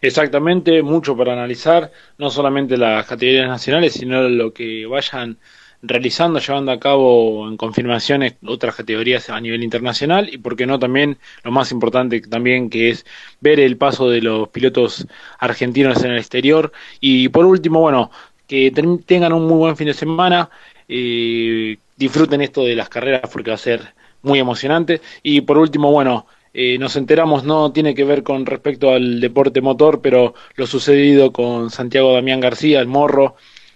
Exactamente, 0.02 0.82
mucho 0.82 1.16
para 1.16 1.34
analizar, 1.34 1.92
no 2.18 2.30
solamente 2.30 2.78
las 2.78 3.06
categorías 3.06 3.48
nacionales, 3.48 3.94
sino 3.94 4.28
lo 4.28 4.54
que 4.54 4.86
vayan 4.86 5.38
realizando, 5.84 6.40
llevando 6.40 6.72
a 6.72 6.80
cabo 6.80 7.48
en 7.48 7.58
confirmaciones 7.58 8.36
otras 8.46 8.76
categorías 8.76 9.30
a 9.30 9.40
nivel 9.42 9.64
internacional 9.64 10.30
y, 10.32 10.38
por 10.38 10.56
qué 10.56 10.66
no, 10.66 10.78
también 10.80 11.18
lo 11.44 11.52
más 11.52 11.72
importante 11.72 12.22
también 12.22 12.70
que 12.70 12.90
es 12.90 13.06
ver 13.40 13.60
el 13.60 13.78
paso 13.78 14.10
de 14.10 14.22
los 14.22 14.50
pilotos 14.50 15.08
argentinos 15.40 16.04
en 16.04 16.12
el 16.12 16.18
exterior. 16.20 16.72
Y, 17.00 17.30
por 17.30 17.46
último, 17.46 17.82
bueno, 17.82 18.12
que 18.48 18.72
tengan 19.06 19.34
un 19.34 19.48
muy 19.48 19.58
buen 19.58 19.78
fin 19.78 19.88
de 19.88 19.94
semana, 19.94 20.50
eh, 20.88 21.78
disfruten 21.96 22.42
esto 22.42 22.64
de 22.64 22.76
las 22.76 22.90
carreras 22.90 23.30
porque 23.32 23.52
va 23.52 23.56
a 23.56 23.58
ser 23.58 23.94
muy 24.22 24.40
emocionante. 24.40 25.02
Y, 25.24 25.42
por 25.42 25.58
último, 25.58 25.92
bueno, 25.92 26.28
eh, 26.54 26.78
nos 26.78 26.96
enteramos 26.96 27.44
no 27.44 27.72
tiene 27.72 27.96
que 27.96 28.04
ver 28.04 28.24
con 28.24 28.46
respecto 28.46 28.92
al 28.92 29.22
deporte 29.22 29.62
motor, 29.62 30.02
pero 30.02 30.34
lo 30.56 30.68
sucedido 30.68 31.32
con 31.32 31.70
Santiago 31.70 32.14
Damián 32.14 32.40
García, 32.40 32.80
el 32.80 32.88
Morro, 32.88 33.36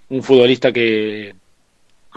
un 0.10 0.24
futbolista 0.24 0.72
que 0.74 1.36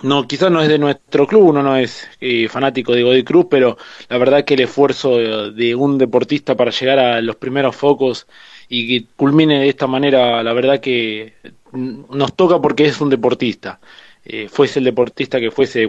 no 0.03 0.27
quizás 0.27 0.51
no 0.51 0.63
es 0.63 0.69
de 0.69 0.79
nuestro 0.79 1.27
club, 1.27 1.49
uno 1.49 1.63
no 1.63 1.77
es 1.77 2.09
eh, 2.21 2.49
fanático 2.49 2.93
de 2.93 3.03
Godoy 3.03 3.25
Cruz, 3.25 3.47
pero 3.51 3.79
la 4.09 4.19
verdad 4.19 4.45
que 4.45 4.55
el 4.55 4.61
esfuerzo 4.61 5.19
de, 5.19 5.75
un 5.75 5.99
deportista 5.99 6.57
para 6.57 6.71
llegar 6.71 6.99
a 6.99 7.21
los 7.21 7.37
primeros 7.37 7.75
focos 7.77 8.27
y 8.69 9.01
que 9.01 9.07
culmine 9.17 9.61
de 9.61 9.69
esta 9.69 9.87
manera, 9.87 10.43
la 10.43 10.53
verdad 10.53 10.81
que 10.81 11.35
nos 11.73 12.35
toca 12.35 12.61
porque 12.61 12.87
es 12.87 13.01
un 13.01 13.11
deportista. 13.11 13.81
Eh, 14.25 14.49
fuese 14.49 14.81
el 14.81 14.85
deportista 14.85 15.41
que 15.41 15.51
fuese 15.51 15.89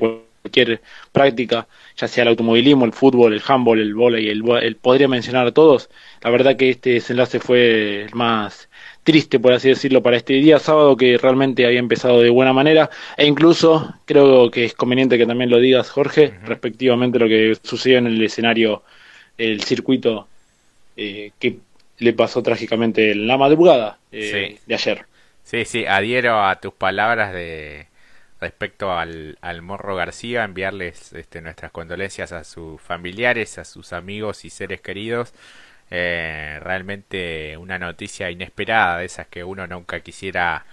cualquier 0.49 0.81
práctica, 1.11 1.67
ya 1.95 2.07
sea 2.07 2.23
el 2.23 2.29
automovilismo, 2.29 2.85
el 2.85 2.93
fútbol, 2.93 3.33
el 3.33 3.41
handball, 3.45 3.79
el 3.79 3.93
volei, 3.93 4.29
el, 4.29 4.43
el, 4.61 4.75
podría 4.75 5.07
mencionar 5.07 5.47
a 5.47 5.51
todos. 5.51 5.89
La 6.21 6.29
verdad 6.29 6.55
que 6.57 6.69
este 6.69 6.91
desenlace 6.91 7.39
fue 7.39 8.03
el 8.03 8.15
más 8.15 8.69
triste, 9.03 9.39
por 9.39 9.53
así 9.53 9.69
decirlo, 9.69 10.01
para 10.03 10.17
este 10.17 10.33
día 10.33 10.59
sábado 10.59 10.97
que 10.97 11.17
realmente 11.17 11.65
había 11.65 11.79
empezado 11.79 12.21
de 12.21 12.29
buena 12.29 12.53
manera 12.53 12.89
e 13.17 13.25
incluso 13.25 13.93
creo 14.05 14.51
que 14.51 14.65
es 14.65 14.73
conveniente 14.73 15.17
que 15.17 15.25
también 15.25 15.49
lo 15.49 15.59
digas, 15.59 15.89
Jorge, 15.89 16.33
respectivamente 16.45 17.19
lo 17.19 17.27
que 17.27 17.57
sucedió 17.63 17.99
en 17.99 18.07
el 18.07 18.21
escenario, 18.23 18.83
el 19.37 19.63
circuito 19.63 20.27
eh, 20.97 21.31
que 21.39 21.57
le 21.99 22.13
pasó 22.13 22.43
trágicamente 22.43 23.11
en 23.11 23.27
la 23.27 23.37
madrugada 23.37 23.97
eh, 24.11 24.57
de 24.65 24.73
ayer. 24.73 25.05
Sí, 25.43 25.65
sí, 25.65 25.85
adhiero 25.85 26.43
a 26.45 26.59
tus 26.59 26.73
palabras 26.73 27.33
de 27.33 27.88
respecto 28.41 28.93
al, 28.97 29.37
al 29.41 29.61
Morro 29.61 29.95
García, 29.95 30.43
enviarles 30.43 31.13
este, 31.13 31.41
nuestras 31.41 31.71
condolencias 31.71 32.31
a 32.31 32.43
sus 32.43 32.81
familiares, 32.81 33.57
a 33.57 33.65
sus 33.65 33.93
amigos 33.93 34.45
y 34.45 34.49
seres 34.49 34.81
queridos. 34.81 35.33
Eh, 35.91 36.59
realmente 36.61 37.57
una 37.57 37.79
noticia 37.79 38.29
inesperada 38.29 38.99
de 38.99 39.05
esas 39.05 39.27
que 39.27 39.43
uno 39.43 39.65
nunca 39.67 40.01
quisiera 40.01 40.65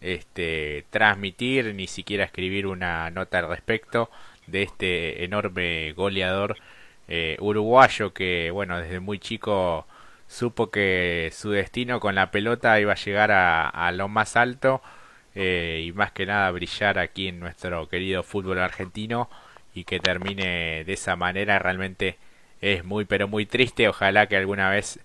este, 0.00 0.86
transmitir 0.90 1.74
ni 1.74 1.86
siquiera 1.88 2.24
escribir 2.24 2.66
una 2.66 3.10
nota 3.10 3.38
al 3.40 3.48
respecto 3.48 4.10
de 4.46 4.62
este 4.62 5.24
enorme 5.24 5.92
goleador 5.92 6.56
eh, 7.08 7.36
uruguayo 7.40 8.12
que 8.14 8.50
bueno 8.52 8.78
desde 8.80 9.00
muy 9.00 9.18
chico 9.18 9.86
supo 10.28 10.70
que 10.70 11.30
su 11.32 11.50
destino 11.50 12.00
con 12.00 12.14
la 12.14 12.30
pelota 12.30 12.78
iba 12.80 12.92
a 12.92 12.96
llegar 12.96 13.32
a, 13.32 13.68
a 13.68 13.92
lo 13.92 14.08
más 14.08 14.36
alto 14.36 14.80
eh, 15.42 15.84
y 15.86 15.92
más 15.92 16.12
que 16.12 16.26
nada 16.26 16.50
brillar 16.50 16.98
aquí 16.98 17.28
en 17.28 17.40
nuestro 17.40 17.88
querido 17.88 18.22
fútbol 18.22 18.58
argentino 18.58 19.30
y 19.74 19.84
que 19.84 19.98
termine 19.98 20.84
de 20.84 20.92
esa 20.92 21.16
manera 21.16 21.58
realmente 21.58 22.18
es 22.60 22.84
muy 22.84 23.06
pero 23.06 23.26
muy 23.26 23.46
triste. 23.46 23.88
Ojalá 23.88 24.26
que 24.26 24.36
alguna 24.36 24.68
vez 24.70 25.00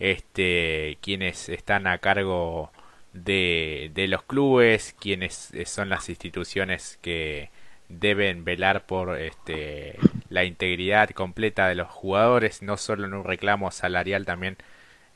este 0.00 0.98
quienes 1.02 1.48
están 1.48 1.86
a 1.86 1.98
cargo 1.98 2.72
de, 3.12 3.92
de 3.94 4.08
los 4.08 4.24
clubes 4.24 4.94
quienes 5.00 5.52
son 5.66 5.88
las 5.88 6.08
instituciones 6.08 6.98
que 7.00 7.50
deben 7.88 8.44
velar 8.44 8.86
por 8.86 9.18
este 9.18 9.98
la 10.30 10.44
integridad 10.44 11.10
completa 11.10 11.68
de 11.68 11.76
los 11.76 11.88
jugadores 11.88 12.62
no 12.62 12.76
solo 12.76 13.06
en 13.06 13.14
un 13.14 13.24
reclamo 13.24 13.70
salarial 13.70 14.26
también 14.26 14.56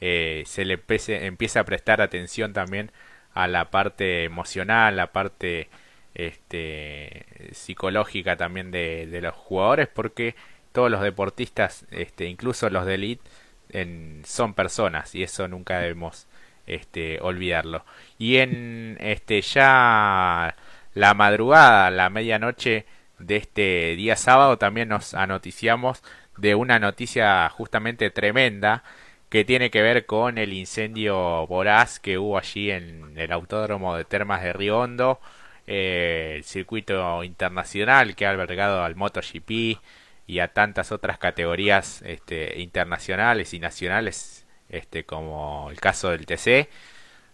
eh, 0.00 0.44
se 0.46 0.64
le 0.64 0.74
empiece, 0.74 1.26
empieza 1.26 1.60
a 1.60 1.64
prestar 1.64 2.00
atención 2.00 2.52
también 2.54 2.90
a 3.34 3.48
la 3.48 3.70
parte 3.70 4.24
emocional, 4.24 4.96
la 4.96 5.12
parte 5.12 5.68
este, 6.14 7.26
psicológica 7.52 8.36
también 8.36 8.70
de, 8.70 9.18
los 9.22 9.34
jugadores 9.34 9.88
porque 9.88 10.34
todos 10.72 10.90
los 10.90 11.00
deportistas, 11.02 11.86
este, 11.90 12.26
incluso 12.26 12.70
los 12.70 12.86
de 12.86 12.94
elite, 12.94 13.30
en, 13.70 14.22
son 14.24 14.54
personas 14.54 15.14
y 15.14 15.22
eso 15.22 15.48
nunca 15.48 15.78
debemos 15.78 16.26
este, 16.66 17.18
olvidarlo. 17.20 17.84
Y 18.18 18.38
en 18.38 18.96
este 19.00 19.40
ya 19.42 20.56
la 20.94 21.14
madrugada, 21.14 21.90
la 21.90 22.10
medianoche 22.10 22.86
de 23.18 23.36
este 23.36 23.94
día 23.96 24.16
sábado 24.16 24.58
también 24.58 24.88
nos 24.88 25.14
anoticiamos 25.14 26.02
de 26.36 26.54
una 26.54 26.78
noticia 26.78 27.48
justamente 27.50 28.10
tremenda 28.10 28.82
que 29.30 29.44
tiene 29.44 29.70
que 29.70 29.82
ver 29.82 30.06
con 30.06 30.38
el 30.38 30.52
incendio 30.52 31.46
voraz 31.46 32.00
que 32.00 32.18
hubo 32.18 32.36
allí 32.36 32.70
en 32.70 33.16
el 33.16 33.32
autódromo 33.32 33.96
de 33.96 34.04
Termas 34.04 34.42
de 34.42 34.52
Río 34.52 34.80
Hondo, 34.80 35.20
eh, 35.66 36.34
el 36.36 36.44
circuito 36.44 37.22
internacional 37.24 38.16
que 38.16 38.26
ha 38.26 38.30
albergado 38.30 38.82
al 38.84 38.96
MotoGP 38.96 39.78
y 40.26 40.40
a 40.40 40.48
tantas 40.48 40.92
otras 40.92 41.18
categorías 41.18 42.02
este, 42.02 42.60
internacionales 42.60 43.54
y 43.54 43.60
nacionales, 43.60 44.46
este, 44.68 45.04
como 45.04 45.68
el 45.70 45.80
caso 45.80 46.10
del 46.10 46.26
TC. 46.26 46.68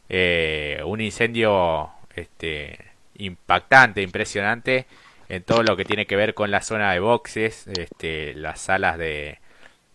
Eh, 0.09 0.83
un 0.85 1.01
incendio 1.01 1.91
este, 2.15 2.79
impactante, 3.17 4.03
impresionante 4.03 4.87
en 5.29 5.43
todo 5.45 5.63
lo 5.63 5.77
que 5.77 5.85
tiene 5.85 6.07
que 6.07 6.17
ver 6.17 6.35
con 6.35 6.51
la 6.51 6.63
zona 6.63 6.93
de 6.93 7.01
boxes, 7.01 7.67
este, 7.69 8.35
las 8.35 8.61
salas 8.61 8.99
de, 8.99 9.39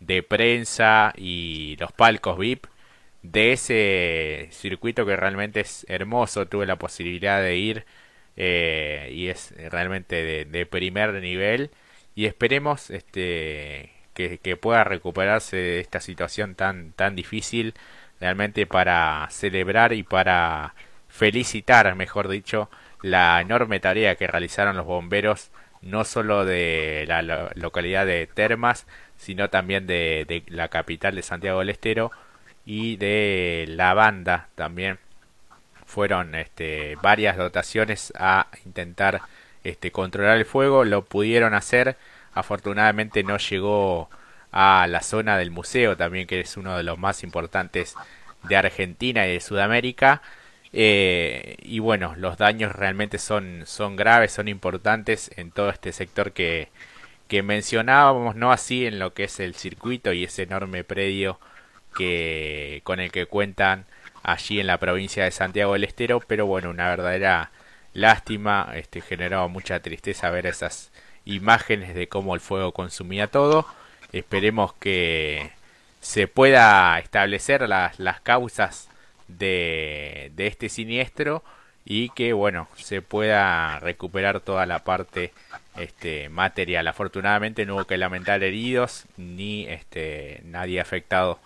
de 0.01 0.23
prensa 0.23 1.13
y 1.17 1.77
los 1.79 1.91
palcos 1.93 2.37
VIP 2.37 2.67
de 3.23 3.53
ese 3.53 4.49
circuito 4.51 5.05
que 5.05 5.15
realmente 5.15 5.61
es 5.61 5.85
hermoso. 5.89 6.47
Tuve 6.47 6.65
la 6.65 6.77
posibilidad 6.77 7.41
de 7.41 7.57
ir 7.57 7.85
eh, 8.37 9.09
y 9.13 9.29
es 9.29 9.53
realmente 9.71 10.45
de 10.45 10.65
primer 10.65 11.13
nivel 11.21 11.71
y 12.15 12.25
esperemos 12.25 12.89
este 12.89 13.91
que, 14.13 14.57
pueda 14.57 14.83
recuperarse 14.83 15.55
de 15.57 15.79
esta 15.79 15.99
situación 16.01 16.55
tan 16.55 16.91
tan 16.93 17.15
difícil 17.15 17.73
realmente 18.19 18.67
para 18.67 19.27
celebrar 19.31 19.93
y 19.93 20.03
para 20.03 20.75
felicitar 21.07 21.95
mejor 21.95 22.27
dicho 22.27 22.69
la 23.01 23.41
enorme 23.41 23.79
tarea 23.79 24.15
que 24.15 24.27
realizaron 24.27 24.77
los 24.77 24.85
bomberos 24.85 25.51
no 25.81 26.03
solo 26.03 26.45
de 26.45 27.05
la 27.07 27.51
localidad 27.55 28.05
de 28.05 28.27
Termas 28.27 28.85
sino 29.21 29.51
también 29.51 29.85
de, 29.85 30.43
la 30.47 30.69
capital 30.69 31.15
de 31.15 31.21
Santiago 31.21 31.59
del 31.59 31.69
Estero 31.69 32.11
y 32.65 32.97
de 32.97 33.65
la 33.69 33.93
banda 33.93 34.49
también. 34.55 34.97
Fueron 35.85 36.33
este, 36.33 36.97
varias 37.03 37.37
dotaciones 37.37 38.11
a 38.17 38.47
intentar 38.65 39.21
este, 39.63 39.91
controlar 39.91 40.37
el 40.37 40.45
fuego, 40.45 40.85
lo 40.85 41.05
pudieron 41.05 41.53
hacer, 41.53 41.97
afortunadamente 42.33 43.23
no 43.23 43.37
llegó 43.37 44.09
a 44.51 44.87
la 44.89 45.01
zona 45.01 45.37
del 45.37 45.51
museo 45.51 45.95
también, 45.95 46.25
que 46.25 46.39
es 46.39 46.57
uno 46.57 46.75
de 46.75 46.83
los 46.83 46.97
más 46.97 47.23
importantes 47.23 47.95
de 48.43 48.57
Argentina 48.57 49.27
y 49.27 49.33
de 49.33 49.39
Sudamérica. 49.39 50.23
Eh, 50.73 51.57
y 51.63 51.79
bueno, 51.79 52.15
los 52.17 52.37
daños 52.37 52.73
realmente 52.73 53.17
son, 53.17 53.63
son 53.65 53.95
graves, 53.95 54.31
son 54.31 54.47
importantes 54.47 55.31
en 55.37 55.51
todo 55.51 55.69
este 55.69 55.91
sector 55.91 56.31
que, 56.31 56.69
que 57.27 57.43
mencionábamos, 57.43 58.35
no 58.35 58.51
así 58.51 58.85
en 58.85 58.99
lo 58.99 59.13
que 59.13 59.25
es 59.25 59.39
el 59.39 59.55
circuito 59.55 60.13
y 60.13 60.23
ese 60.25 60.43
enorme 60.43 60.83
predio 60.83 61.39
que 61.95 62.81
con 62.83 62.99
el 62.99 63.11
que 63.11 63.25
cuentan 63.25 63.85
allí 64.23 64.59
en 64.59 64.67
la 64.67 64.79
provincia 64.79 65.23
de 65.25 65.31
Santiago 65.31 65.73
del 65.73 65.83
Estero, 65.83 66.21
pero 66.21 66.45
bueno, 66.45 66.69
una 66.69 66.89
verdadera 66.89 67.51
lástima, 67.93 68.71
este, 68.75 69.01
generaba 69.01 69.47
mucha 69.47 69.81
tristeza 69.81 70.29
ver 70.29 70.45
esas 70.45 70.91
imágenes 71.25 71.95
de 71.95 72.07
cómo 72.07 72.35
el 72.35 72.41
fuego 72.41 72.73
consumía 72.73 73.27
todo. 73.27 73.65
Esperemos 74.11 74.73
que 74.73 75.51
se 76.01 76.27
pueda 76.27 76.99
establecer 76.99 77.67
las, 77.69 77.99
las 77.99 78.21
causas 78.21 78.89
de, 79.37 80.31
este 80.37 80.69
siniestro 80.69 81.43
y 81.85 82.09
que 82.09 82.33
bueno 82.33 82.67
se 82.77 83.01
pueda 83.01 83.79
recuperar 83.79 84.39
toda 84.39 84.65
la 84.65 84.83
parte 84.83 85.33
este 85.77 86.29
material. 86.29 86.87
Afortunadamente 86.87 87.65
no 87.65 87.75
hubo 87.75 87.85
que 87.85 87.97
lamentar 87.97 88.43
heridos 88.43 89.05
ni 89.17 89.65
este 89.65 90.41
nadie 90.45 90.79
afectado 90.79 91.39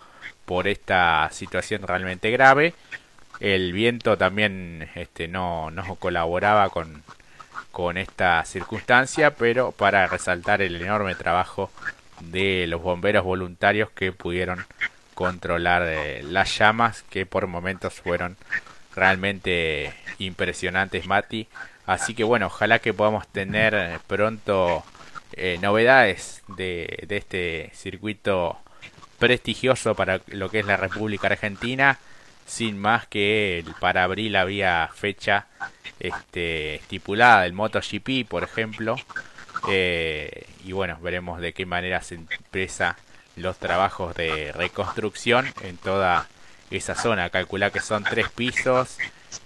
por 0.44 0.68
esta 0.68 1.28
situación 1.32 1.82
realmente 1.82 2.30
grave. 2.30 2.74
El 3.40 3.72
viento 3.72 4.16
también 4.16 4.88
este, 4.94 5.28
no, 5.28 5.70
no 5.70 5.96
colaboraba 5.96 6.70
con, 6.70 7.02
con 7.70 7.98
esta 7.98 8.42
circunstancia, 8.46 9.34
pero 9.34 9.72
para 9.72 10.06
resaltar 10.06 10.62
el 10.62 10.80
enorme 10.80 11.14
trabajo 11.14 11.70
de 12.20 12.66
los 12.66 12.80
bomberos 12.80 13.24
voluntarios 13.24 13.90
que 13.90 14.12
pudieron 14.12 14.64
controlar 15.16 15.82
eh, 15.82 16.22
las 16.22 16.56
llamas 16.56 17.02
que 17.10 17.26
por 17.26 17.48
momentos 17.48 17.94
fueron 17.94 18.36
realmente 18.94 19.92
impresionantes 20.18 21.06
Mati 21.06 21.48
así 21.86 22.14
que 22.14 22.22
bueno 22.22 22.46
ojalá 22.46 22.78
que 22.78 22.94
podamos 22.94 23.26
tener 23.26 23.98
pronto 24.06 24.84
eh, 25.32 25.58
novedades 25.60 26.44
de, 26.46 27.04
de 27.08 27.16
este 27.16 27.70
circuito 27.74 28.58
prestigioso 29.18 29.96
para 29.96 30.20
lo 30.28 30.50
que 30.50 30.60
es 30.60 30.66
la 30.66 30.76
República 30.76 31.26
Argentina 31.26 31.98
sin 32.46 32.78
más 32.78 33.06
que 33.06 33.64
para 33.80 34.04
abril 34.04 34.36
había 34.36 34.88
fecha 34.94 35.46
este, 35.98 36.76
estipulada 36.76 37.42
del 37.42 37.52
MotoGP, 37.52 38.26
por 38.28 38.44
ejemplo. 38.44 38.96
Eh, 39.68 40.46
y 40.64 40.72
bueno, 40.72 40.98
veremos 41.02 41.40
de 41.40 41.52
qué 41.52 41.66
manera 41.66 42.00
se 42.02 42.14
empieza 42.14 42.96
los 43.36 43.58
trabajos 43.58 44.14
de 44.14 44.52
reconstrucción 44.52 45.46
en 45.62 45.76
toda 45.76 46.26
esa 46.70 46.94
zona. 46.94 47.30
Calcula 47.30 47.70
que 47.70 47.80
son 47.80 48.04
tres 48.04 48.28
pisos, 48.30 48.98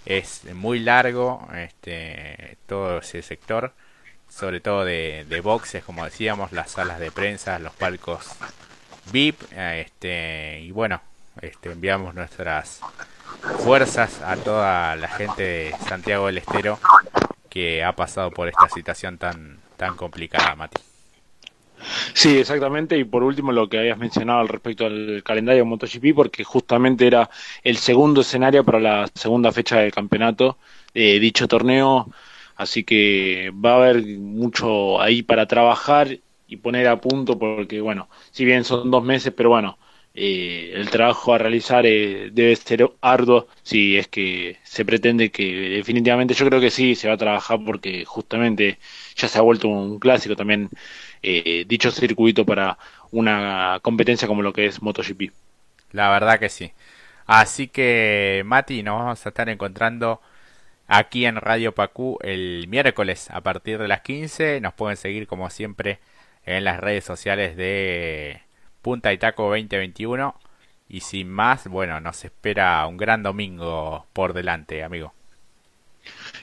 es 0.07 0.45
muy 0.55 0.79
largo 0.79 1.47
este, 1.55 2.57
todo 2.67 2.99
ese 2.99 3.23
sector, 3.23 3.73
sobre 4.29 4.61
todo 4.61 4.85
de, 4.85 5.27
de 5.29 5.41
boxes, 5.41 5.85
como 5.85 6.05
decíamos, 6.05 6.53
las 6.53 6.71
salas 6.73 7.01
de 7.01 7.11
prensa, 7.11 7.59
los 7.59 7.73
palcos 7.75 8.29
VIP, 9.13 9.41
este, 9.53 10.61
y 10.61 10.71
bueno, 10.71 11.03
este, 11.41 11.73
enviamos 11.73 12.15
nuestras 12.15 12.81
fuerzas 13.65 14.21
a 14.23 14.37
toda 14.37 14.97
la 14.97 15.09
gente 15.09 15.43
de 15.43 15.77
Santiago 15.89 16.27
del 16.27 16.39
Estero 16.39 16.79
que 17.49 17.83
ha 17.83 17.93
pasado 17.93 18.31
por 18.31 18.49
esta 18.49 18.69
situación 18.69 19.19
tan, 19.19 19.59
tan 19.77 19.97
complicada, 19.97 20.55
Mati. 20.55 20.90
Sí, 22.15 22.39
exactamente. 22.39 22.97
Y 22.99 23.05
por 23.05 23.23
último, 23.23 23.53
lo 23.53 23.69
que 23.69 23.79
habías 23.79 23.99
mencionado 23.99 24.41
al 24.41 24.49
respecto 24.49 24.87
al 24.87 25.23
calendario 25.25 25.65
MotoGP, 25.67 26.15
porque 26.15 26.45
justamente 26.45 27.07
era 27.07 27.31
el 27.63 27.77
segundo 27.79 28.21
escenario 28.21 28.65
para 28.65 28.81
la 28.81 29.09
segunda 29.15 29.53
fecha 29.53 29.79
del 29.79 29.93
campeonato 29.93 30.59
de 30.95 31.19
dicho 31.21 31.49
torneo. 31.49 32.09
Así 32.57 32.85
que 32.85 33.51
va 33.55 33.73
a 33.73 33.77
haber 33.77 34.05
mucho 34.19 35.01
ahí 35.01 35.23
para 35.23 35.47
trabajar 35.47 36.19
y 36.47 36.57
poner 36.57 36.89
a 36.89 37.01
punto, 37.01 37.39
porque 37.39 37.81
bueno, 37.81 38.09
si 38.33 38.45
bien 38.45 38.65
son 38.65 38.91
dos 38.91 39.03
meses, 39.05 39.33
pero 39.35 39.49
bueno, 39.51 39.79
eh, 40.13 40.73
el 40.75 40.91
trabajo 40.91 41.33
a 41.33 41.39
realizar 41.39 41.87
eh, 41.87 42.31
debe 42.33 42.57
ser 42.57 42.91
arduo 43.01 43.47
si 43.63 43.97
es 43.97 44.09
que 44.09 44.59
se 44.65 44.85
pretende 44.85 45.31
que 45.31 45.45
definitivamente 45.77 46.35
yo 46.35 46.45
creo 46.47 46.61
que 46.61 46.71
sí 46.71 46.95
se 46.97 47.07
va 47.09 47.15
a 47.15 47.17
trabajar 47.17 47.61
porque 47.65 48.05
justamente 48.05 48.79
ya 49.17 49.29
se 49.29 49.39
ha 49.39 49.43
vuelto 49.43 49.69
un 49.69 49.99
clásico 50.01 50.35
también 50.37 50.69
eh, 51.23 51.65
dicho 51.67 51.91
circuito 51.91 52.45
para 52.47 52.79
una 53.11 53.79
competencia 53.83 54.29
como 54.29 54.43
lo 54.43 54.53
que 54.53 54.67
es 54.67 54.83
MotoGP. 54.83 55.33
La 55.93 56.11
verdad 56.11 56.39
que 56.39 56.49
sí. 56.49 56.73
Así 57.27 57.69
que 57.69 58.43
Mati, 58.45 58.83
nos 58.83 58.99
vamos 58.99 59.27
a 59.27 59.29
estar 59.29 59.49
encontrando 59.49 60.21
aquí 60.89 61.25
en 61.27 61.37
Radio 61.37 61.73
Pacú 61.75 62.19
el 62.23 62.67
miércoles 62.69 63.31
a 63.31 63.41
partir 63.41 63.79
de 63.79 63.89
las 63.89 64.03
15. 64.03 64.61
Nos 64.61 64.75
pueden 64.75 64.97
seguir 64.97 65.27
como 65.27 65.51
siempre 65.51 66.01
en 66.45 66.65
las 66.65 66.81
redes 66.81 67.05
sociales 67.05 67.57
de 67.57 68.43
Punta 68.83 69.13
y 69.13 69.19
Taco 69.19 69.45
2021. 69.45 70.35
Y 70.89 71.01
sin 71.01 71.31
más, 71.31 71.69
bueno, 71.69 72.01
nos 72.01 72.25
espera 72.25 72.85
un 72.87 72.97
gran 72.97 73.23
domingo 73.23 74.07
por 74.13 74.33
delante, 74.33 74.83
amigo. 74.83 75.15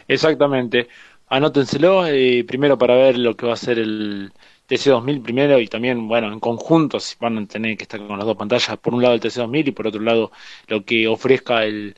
Exactamente. 0.08 0.88
Anótenselo 1.28 2.08
eh, 2.08 2.46
primero 2.48 2.78
para 2.78 2.96
ver 2.96 3.18
lo 3.18 3.36
que 3.36 3.46
va 3.46 3.54
a 3.54 3.58
ser 3.58 3.80
el 3.80 4.32
TC2000 4.68 5.22
primero 5.24 5.60
y 5.60 5.68
también, 5.68 6.08
bueno, 6.08 6.32
en 6.32 6.40
conjunto 6.40 6.98
van 7.20 7.38
a 7.38 7.46
tener 7.48 7.78
que 7.78 7.84
estar 7.84 8.06
con 8.06 8.18
las 8.18 8.26
dos 8.26 8.38
pantallas. 8.38 8.78
Por 8.78 8.94
un 8.94 9.02
lado 9.02 9.16
el 9.16 9.22
TC2000 9.22 9.68
y 9.68 9.72
por 9.72 9.88
otro 9.88 10.02
lado 10.02 10.32
lo 10.68 10.84
que 10.84 11.08
ofrezca 11.08 11.64
el 11.64 11.96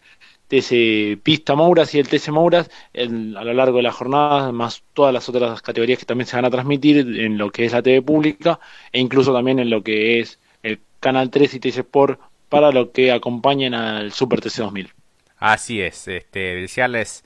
TC 0.49 1.21
Pista 1.21 1.55
Mouras 1.55 1.93
y 1.93 1.99
el 1.99 2.07
TC 2.07 2.29
Mouras 2.29 2.69
a 2.95 3.03
lo 3.03 3.53
largo 3.53 3.77
de 3.77 3.83
la 3.83 3.91
jornada, 3.91 4.51
más 4.51 4.83
todas 4.93 5.13
las 5.13 5.29
otras 5.29 5.61
categorías 5.61 5.99
que 5.99 6.05
también 6.05 6.27
se 6.27 6.35
van 6.35 6.45
a 6.45 6.49
transmitir 6.49 6.97
en 6.97 7.37
lo 7.37 7.51
que 7.51 7.65
es 7.65 7.71
la 7.71 7.81
TV 7.81 8.01
pública 8.01 8.59
e 8.91 8.99
incluso 8.99 9.33
también 9.33 9.59
en 9.59 9.69
lo 9.69 9.83
que 9.83 10.19
es 10.19 10.39
el 10.63 10.79
Canal 10.99 11.29
3 11.29 11.53
y 11.53 11.59
TC 11.59 11.77
Sport 11.79 12.19
para 12.49 12.71
lo 12.71 12.91
que 12.91 13.11
acompañen 13.11 13.75
al 13.75 14.11
Super 14.11 14.41
TC 14.41 14.57
2000. 14.57 14.93
Así 15.37 15.81
es, 15.81 16.07
este, 16.07 16.55
desearles 16.55 17.23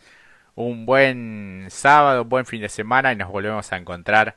un 0.55 0.85
buen 0.85 1.67
sábado, 1.69 2.25
buen 2.25 2.45
fin 2.45 2.61
de 2.61 2.69
semana 2.69 3.13
y 3.13 3.15
nos 3.15 3.31
volvemos 3.31 3.71
a 3.71 3.77
encontrar 3.77 4.35